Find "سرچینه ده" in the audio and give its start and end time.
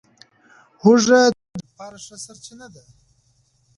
2.25-2.83